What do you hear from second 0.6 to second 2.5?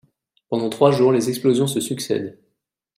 trois jours, les explosions se succèdent.